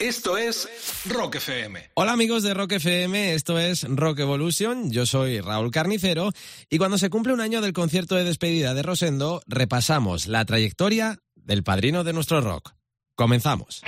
[0.00, 0.68] Esto es
[1.06, 1.90] Rock FM.
[1.94, 6.30] Hola amigos de Rock FM, esto es Rock Evolution, yo soy Raúl Carnicero
[6.70, 11.18] y cuando se cumple un año del concierto de despedida de Rosendo, repasamos la trayectoria
[11.34, 12.74] del padrino de nuestro rock.
[13.16, 13.82] Comenzamos.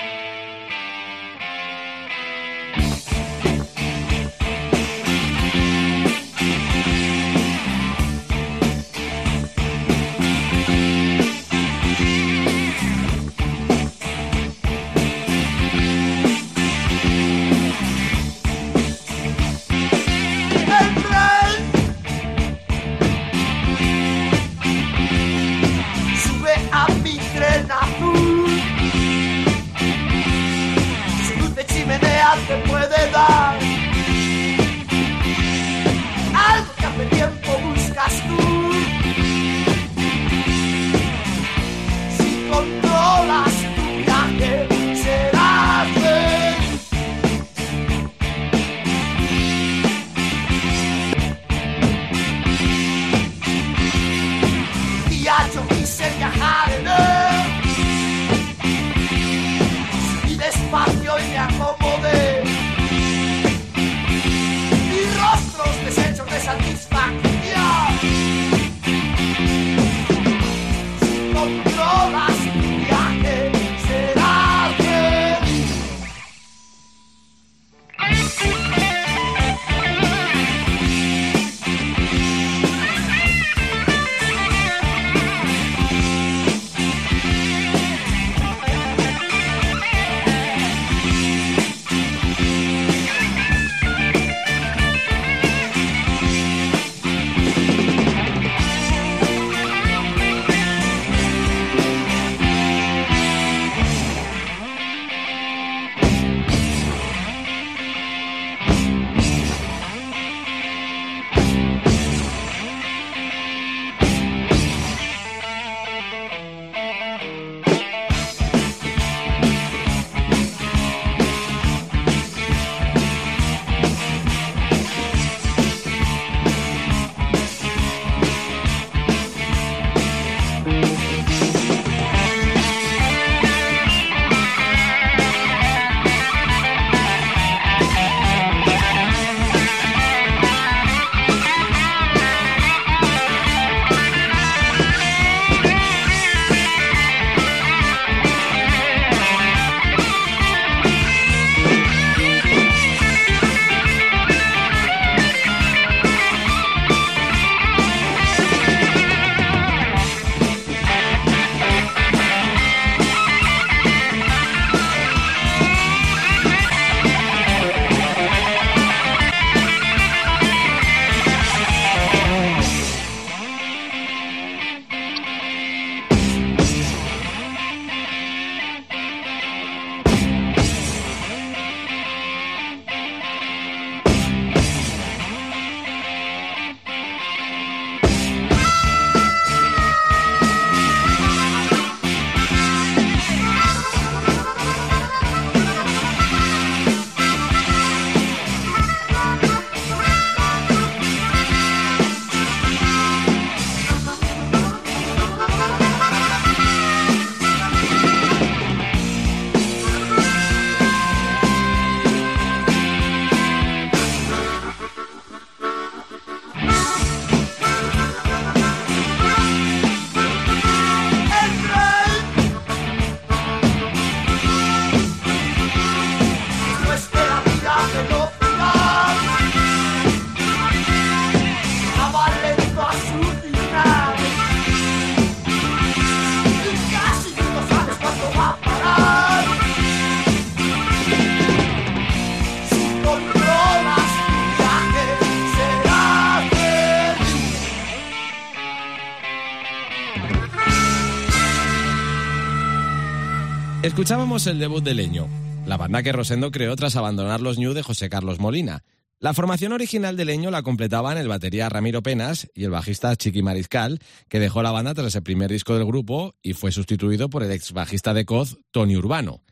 [254.01, 255.29] Escuchábamos el debut de Leño,
[255.67, 258.83] la banda que Rosendo creó tras abandonar los New de José Carlos Molina.
[259.19, 263.43] La formación original de Leño la completaban el batería Ramiro Penas y el bajista Chiqui
[263.43, 264.01] Mariscal,
[264.31, 267.53] que dejó la banda tras el primer disco del grupo y fue sustituido por el
[267.53, 269.43] ex bajista de Coz, Tony Urbano.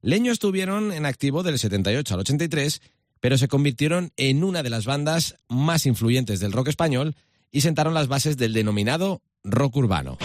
[0.00, 2.80] Leño estuvieron en activo del 78 al 83,
[3.20, 7.16] pero se convirtieron en una de las bandas más influyentes del rock español
[7.52, 10.16] y sentaron las bases del denominado rock urbano.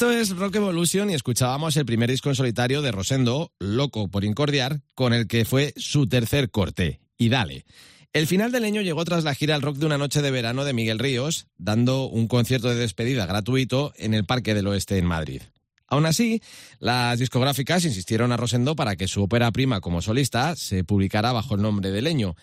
[0.00, 4.24] Esto es Rock Evolution y escuchábamos el primer disco en solitario de Rosendo, Loco por
[4.24, 7.66] Incordiar, con el que fue su tercer corte, y dale.
[8.14, 10.64] El final del año llegó tras la gira al rock de una noche de verano
[10.64, 15.04] de Miguel Ríos, dando un concierto de despedida gratuito en el Parque del Oeste en
[15.04, 15.42] Madrid.
[15.86, 16.40] Aún así,
[16.78, 21.56] las discográficas insistieron a Rosendo para que su ópera prima como solista se publicara bajo
[21.56, 22.36] el nombre de Leño.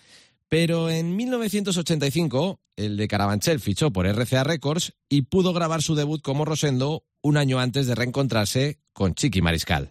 [0.48, 6.22] Pero en 1985, el de Carabanchel fichó por RCA Records y pudo grabar su debut
[6.22, 9.88] como Rosendo un año antes de reencontrarse con Chiqui Mariscal.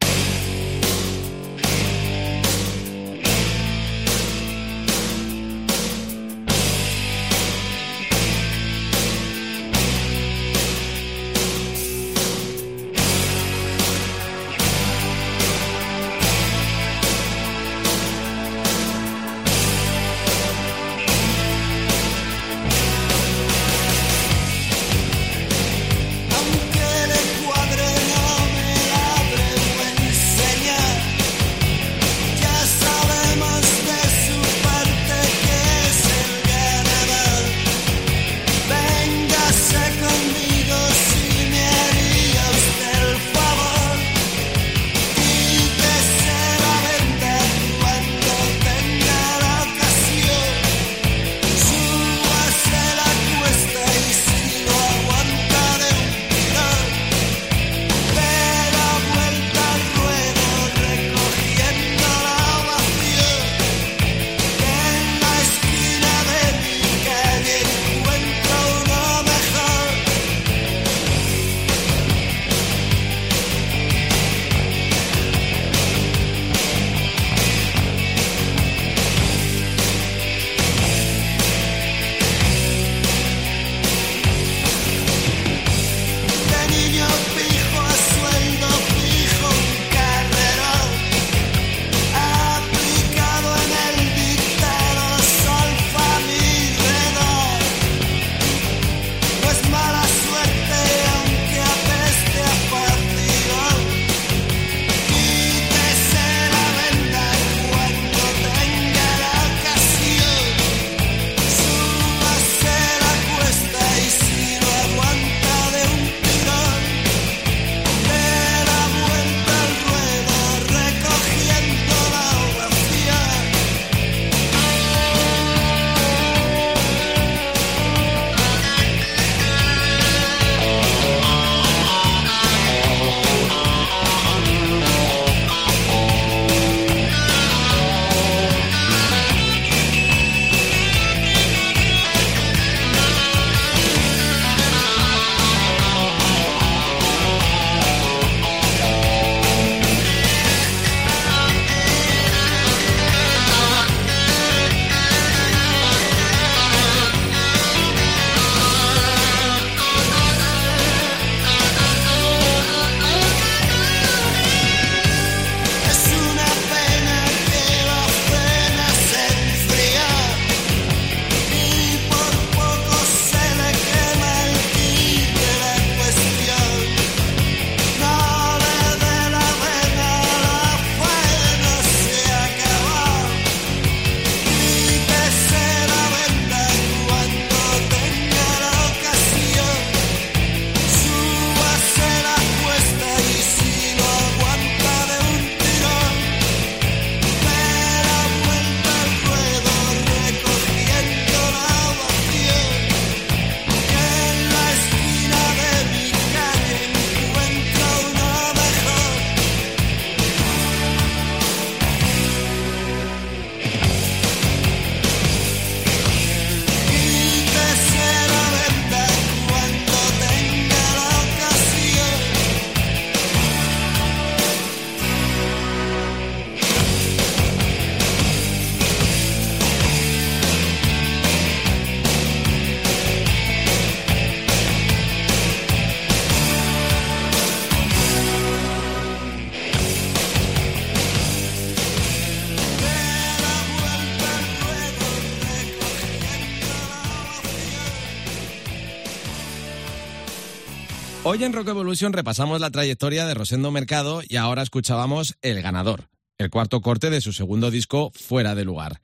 [251.37, 256.09] Hoy en Rock Evolution repasamos la trayectoria de Rosendo Mercado y ahora escuchábamos El Ganador,
[256.39, 259.01] el cuarto corte de su segundo disco Fuera de Lugar.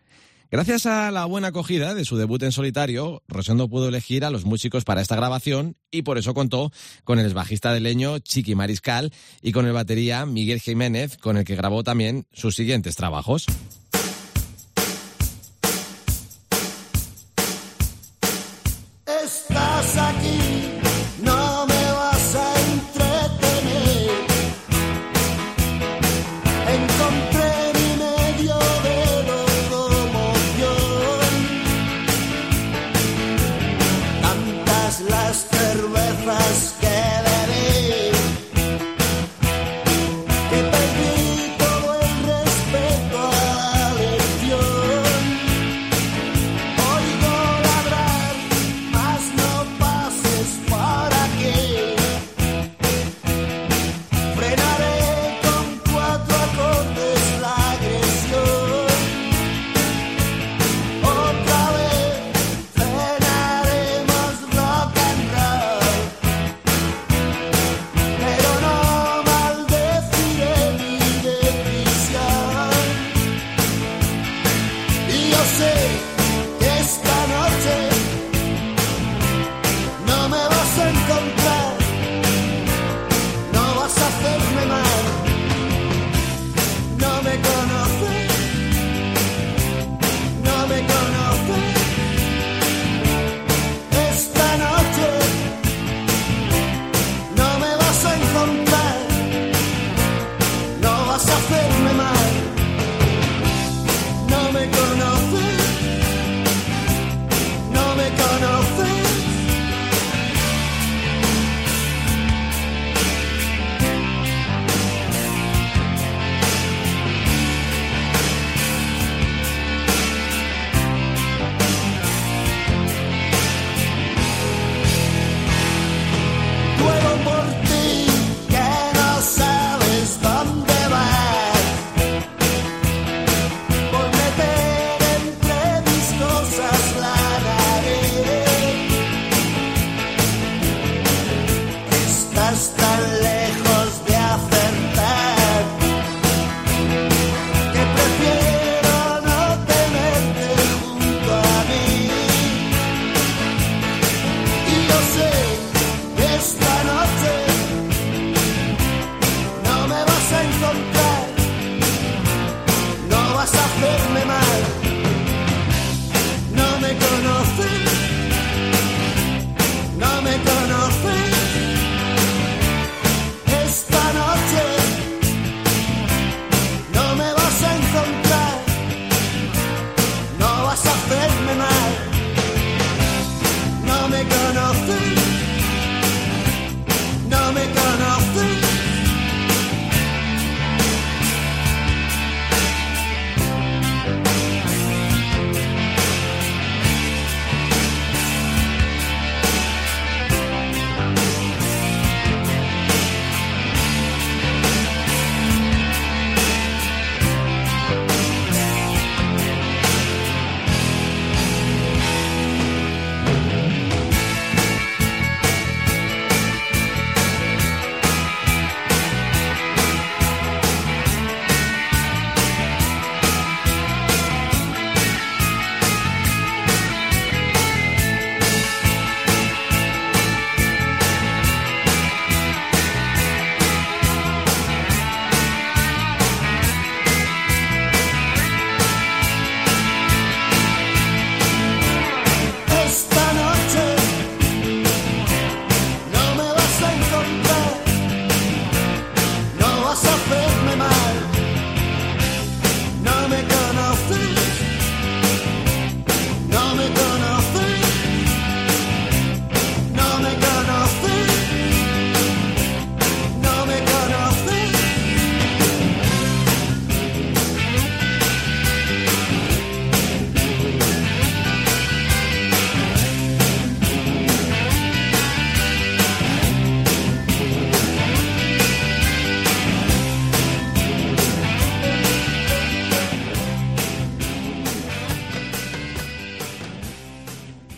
[0.50, 4.46] Gracias a la buena acogida de su debut en solitario, Rosendo pudo elegir a los
[4.46, 6.72] músicos para esta grabación y por eso contó
[7.04, 9.14] con el bajista de leño Chiqui Mariscal
[9.44, 13.46] y con el batería Miguel Jiménez, con el que grabó también sus siguientes trabajos.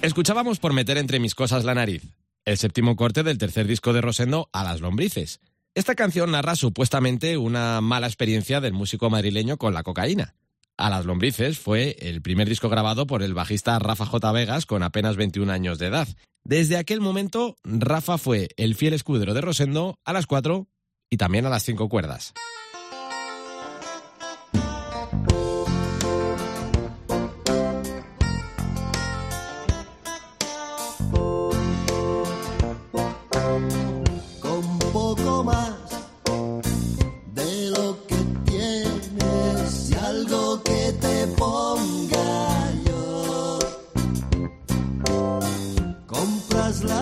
[0.05, 2.03] Escuchábamos por meter entre mis cosas la nariz,
[2.45, 5.39] el séptimo corte del tercer disco de Rosendo, A las lombrices.
[5.73, 10.35] Esta canción narra supuestamente una mala experiencia del músico madrileño con la cocaína.
[10.77, 14.31] A las lombrices fue el primer disco grabado por el bajista Rafa J.
[14.31, 16.07] Vegas con apenas 21 años de edad.
[16.43, 20.67] Desde aquel momento, Rafa fue el fiel escudero de Rosendo a las 4
[21.09, 22.35] y también a las 5 cuerdas.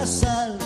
[0.06, 0.63] Sal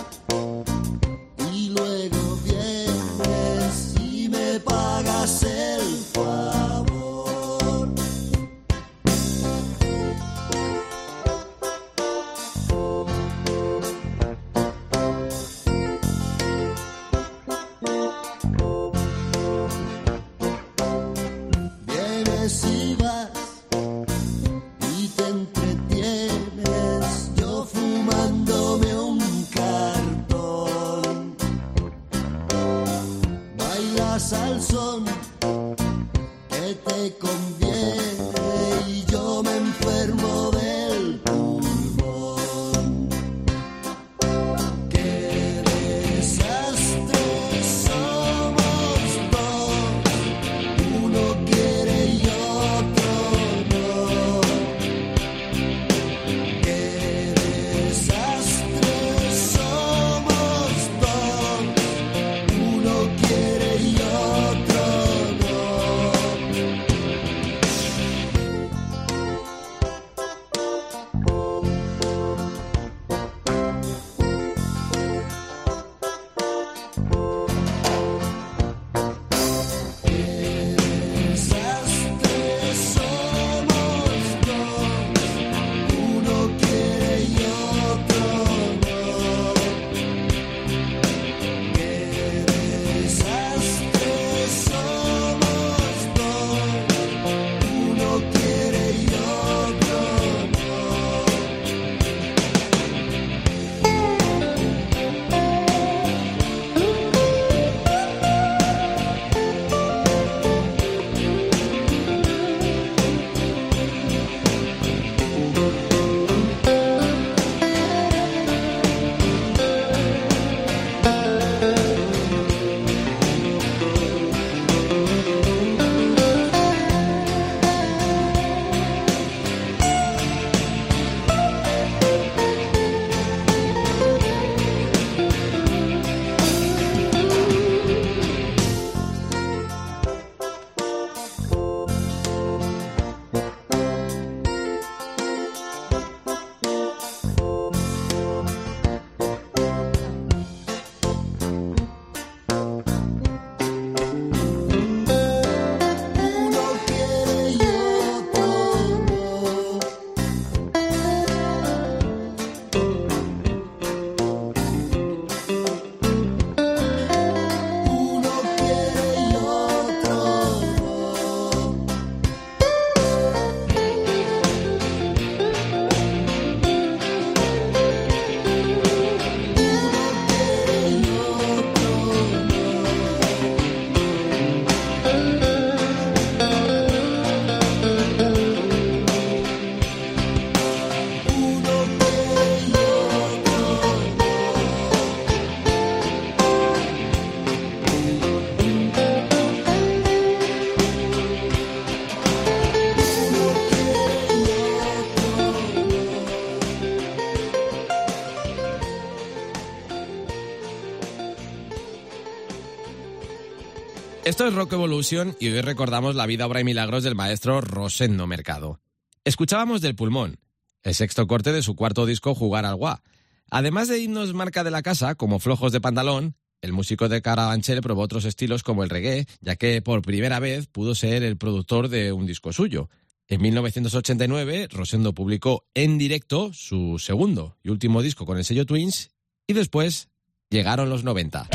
[214.48, 218.80] es Rock Evolution y hoy recordamos la vida, obra y milagros del maestro Rosendo Mercado.
[219.26, 220.40] Escuchábamos del pulmón,
[220.84, 223.04] el sexto corte de su cuarto disco Jugar al Gua.
[223.50, 227.82] Además de himnos marca de la casa, como Flojos de Pantalón, el músico de Carabanchel
[227.82, 231.90] probó otros estilos como el reggae, ya que por primera vez pudo ser el productor
[231.90, 232.90] de un disco suyo.
[233.28, 239.12] En 1989, Rosendo publicó en directo su segundo y último disco con el sello Twins,
[239.46, 240.08] y después
[240.50, 241.50] llegaron los 90.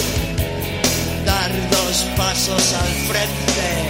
[1.24, 3.89] dar dos pasos al frente.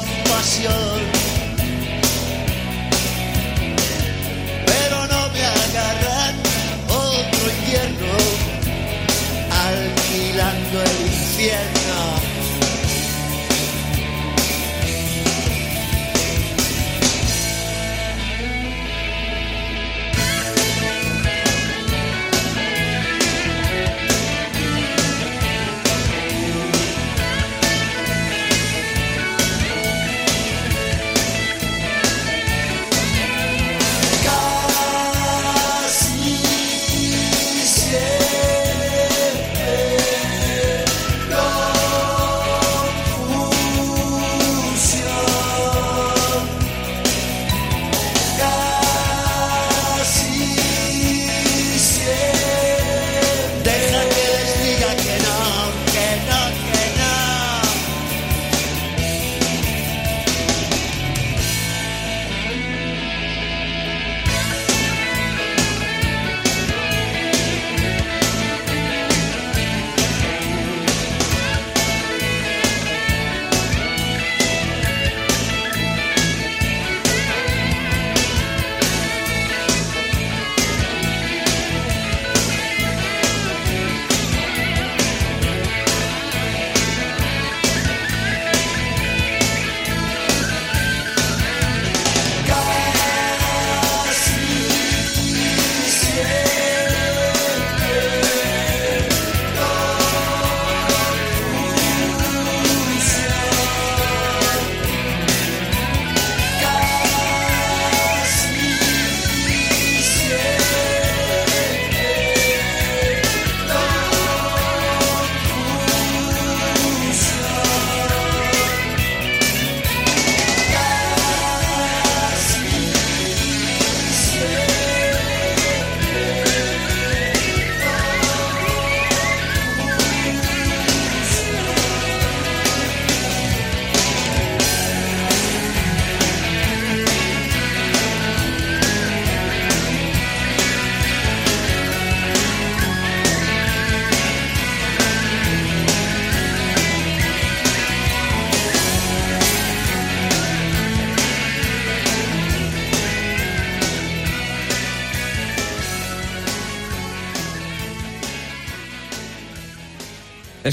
[0.00, 1.00] Sin compasión.
[4.66, 6.34] Pero no me agarran
[6.88, 8.12] otro invierno,
[9.50, 11.79] alquilando el infierno.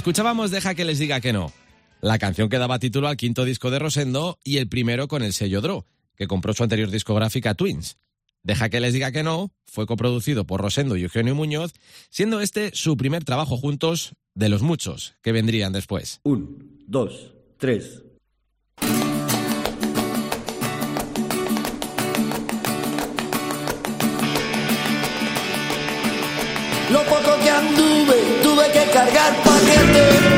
[0.08, 1.52] Escuchábamos Deja que les diga que no,
[2.00, 5.34] la canción que daba título al quinto disco de Rosendo y el primero con el
[5.34, 7.98] sello Dro, que compró su anterior discográfica Twins.
[8.42, 11.74] Deja que les diga que no fue coproducido por Rosendo y Eugenio Muñoz,
[12.10, 16.22] siendo este su primer trabajo juntos de los muchos que vendrían después.
[16.24, 18.02] Un, dos, tres.
[26.94, 28.47] Lo poco que anduve,
[28.92, 30.37] cargar paquete.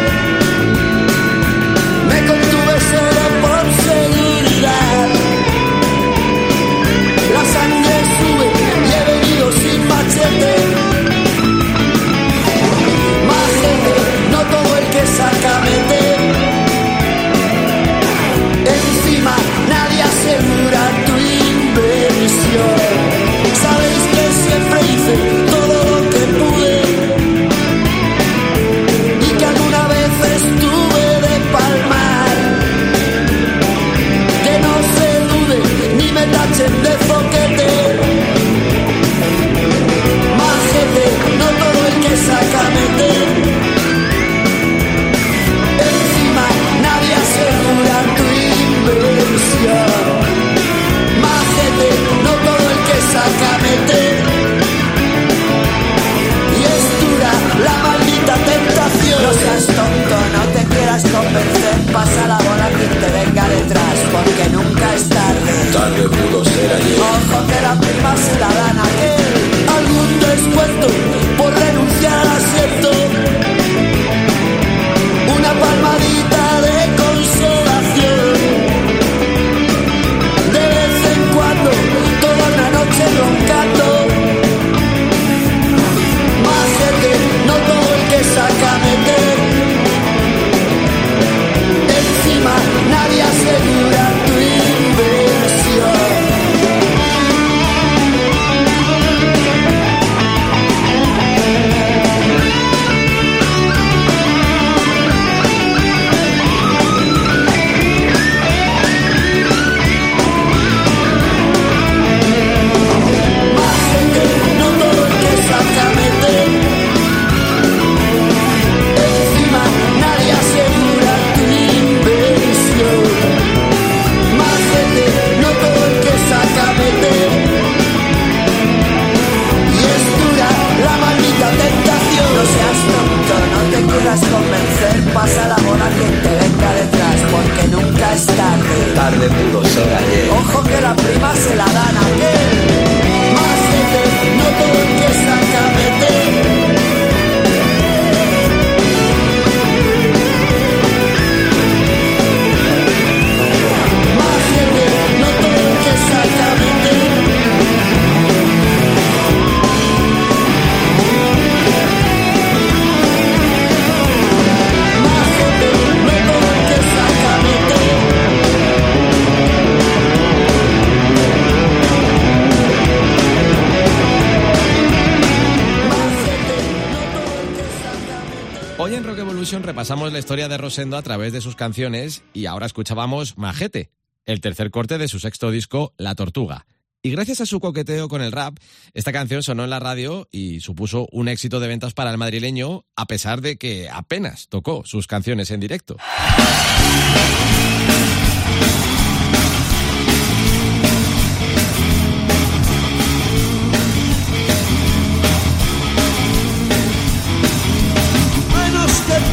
[178.81, 182.45] Hoy en Rock Evolution repasamos la historia de Rosendo a través de sus canciones y
[182.45, 183.89] ahora escuchábamos Majete,
[184.23, 186.65] el tercer corte de su sexto disco, La Tortuga.
[187.03, 188.57] Y gracias a su coqueteo con el rap,
[188.93, 192.85] esta canción sonó en la radio y supuso un éxito de ventas para el madrileño,
[192.95, 195.97] a pesar de que apenas tocó sus canciones en directo.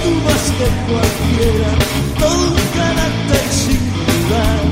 [0.03, 1.71] Tú más que cualquiera,
[2.19, 4.65] todo un carácter singular.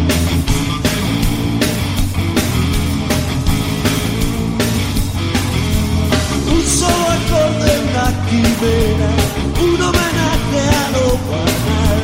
[6.55, 9.11] Un solo acorde, una quimera,
[9.65, 12.03] un homenaje a lo banal.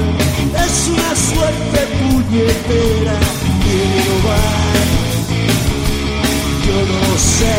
[0.64, 3.16] Es una suerte puñetera,
[3.62, 4.42] quiero va.
[6.66, 7.58] Yo no sé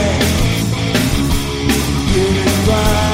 [2.11, 3.10] quién va.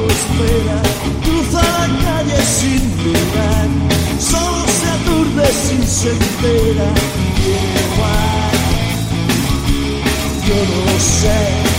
[0.00, 0.82] Tampoco espera.
[1.22, 3.68] Cruza la calle sin mirar.
[4.18, 6.88] Solo se aturde si se entera.
[7.36, 8.50] Quiere igual.
[10.46, 11.69] Yo no sé.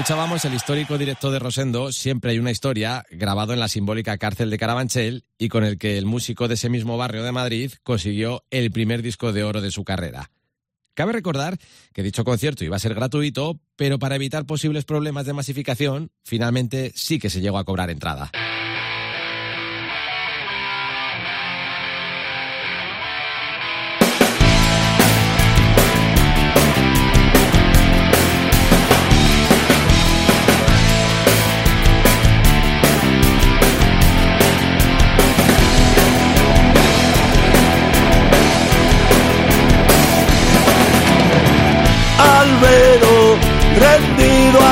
[0.00, 4.48] Escuchábamos el histórico directo de Rosendo, Siempre hay una historia, grabado en la simbólica cárcel
[4.48, 8.42] de Carabanchel y con el que el músico de ese mismo barrio de Madrid consiguió
[8.50, 10.30] el primer disco de oro de su carrera.
[10.94, 11.58] Cabe recordar
[11.92, 16.92] que dicho concierto iba a ser gratuito, pero para evitar posibles problemas de masificación, finalmente
[16.94, 18.30] sí que se llegó a cobrar entrada.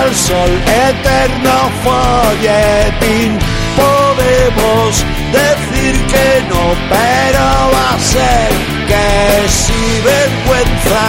[0.01, 0.51] Al sol,
[0.89, 3.39] eterno folletín.
[3.77, 7.45] Podemos decir que no, pero
[7.75, 8.49] va a ser
[8.89, 11.05] que si vergüenza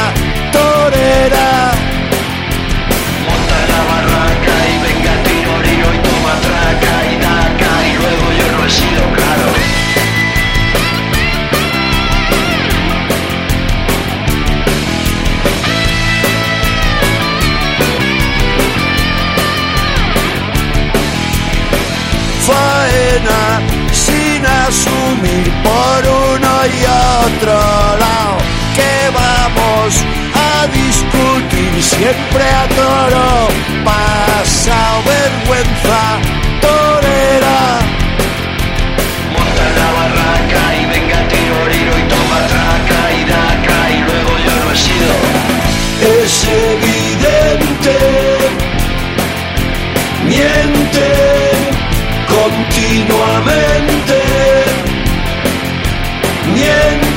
[0.51, 1.98] torera.
[24.69, 26.79] Asumir por uno y
[27.25, 27.53] otro
[28.03, 28.37] lado.
[28.77, 29.91] Que vamos
[30.47, 33.29] a discutir siempre a toro.
[33.83, 36.01] Pasado vergüenza
[36.61, 37.59] torera.
[39.33, 44.71] Monta la barraca y venga tiroriro y toma traca y daca y luego yo no
[44.71, 45.28] he sido.
[56.53, 57.08] Miente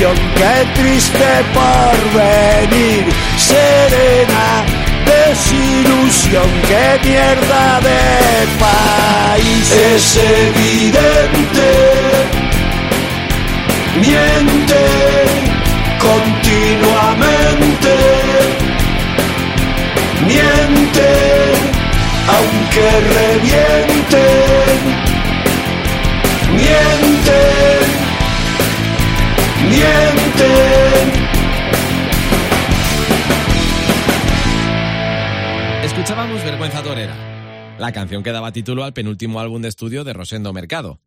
[0.00, 3.04] frustración qué triste porvenir
[3.36, 4.64] serena
[5.04, 6.48] desilusión.
[6.68, 8.00] Qué mierda de
[8.58, 9.72] país.
[9.94, 11.68] Es evidente.
[13.96, 14.82] Miente
[15.98, 17.94] continuamente.
[20.26, 21.10] Miente
[22.28, 22.86] aunque
[23.16, 24.24] reviente.
[26.52, 27.79] Miente
[35.84, 40.52] Escuchábamos Vergüenza Torera, la canción que daba título al penúltimo álbum de estudio de Rosendo
[40.52, 41.00] Mercado.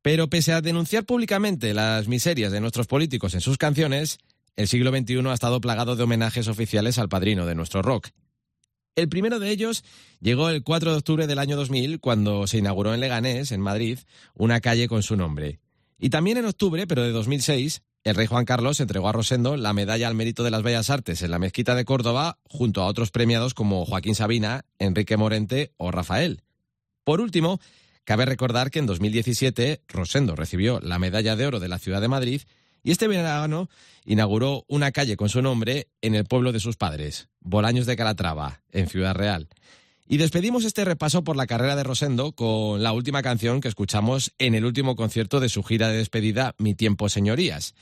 [0.00, 4.18] Pero pese a denunciar públicamente las miserias de nuestros políticos en sus canciones,
[4.56, 8.08] el siglo XXI ha estado plagado de homenajes oficiales al padrino de nuestro rock.
[8.96, 9.84] El primero de ellos
[10.20, 13.98] llegó el 4 de octubre del año 2000, cuando se inauguró en Leganés, en Madrid,
[14.34, 15.60] una calle con su nombre.
[15.98, 19.72] Y también en octubre, pero de 2006, el rey Juan Carlos entregó a Rosendo la
[19.72, 23.10] medalla al mérito de las bellas artes en la mezquita de Córdoba, junto a otros
[23.10, 26.42] premiados como Joaquín Sabina, Enrique Morente o Rafael.
[27.04, 27.60] Por último,
[28.04, 32.08] cabe recordar que en 2017 Rosendo recibió la medalla de oro de la ciudad de
[32.08, 32.42] Madrid
[32.82, 33.68] y este verano
[34.04, 38.62] inauguró una calle con su nombre en el pueblo de sus padres, Bolaños de Calatrava,
[38.72, 39.48] en Ciudad Real.
[40.10, 44.32] Y despedimos este repaso por la carrera de Rosendo con la última canción que escuchamos
[44.38, 47.74] en el último concierto de su gira de despedida, Mi tiempo, señorías.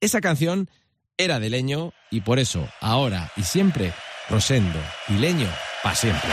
[0.00, 0.70] Esa canción
[1.18, 3.92] era de Leño y por eso, ahora y siempre,
[4.30, 4.78] Rosendo
[5.08, 5.48] y Leño,
[5.82, 6.30] para siempre.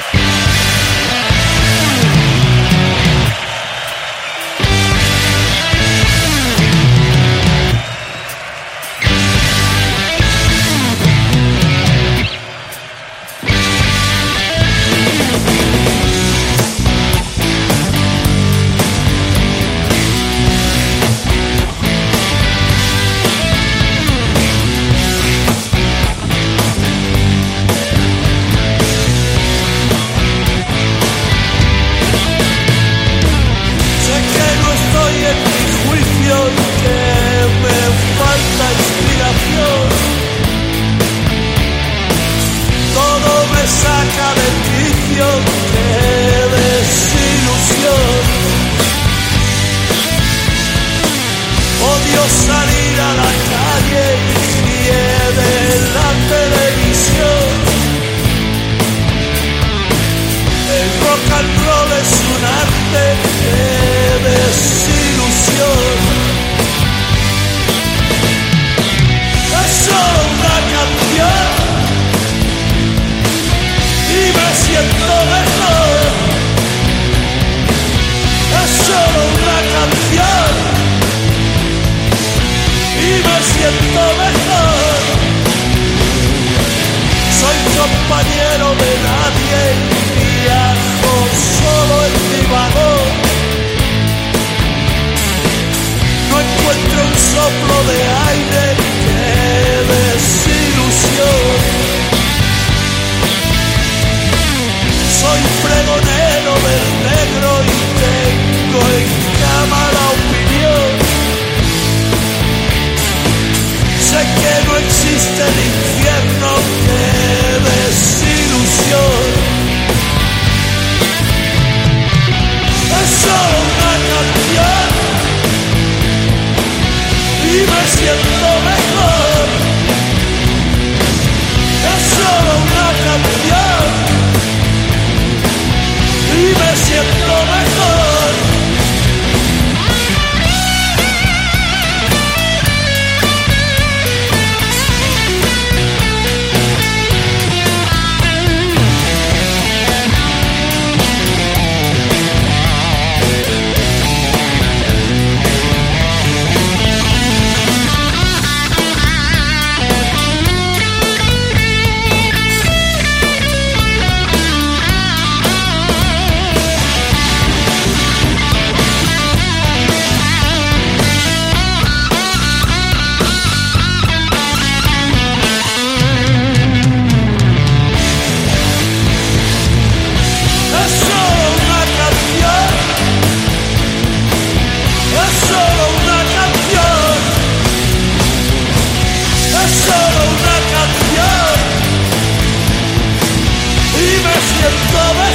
[194.66, 195.29] absorb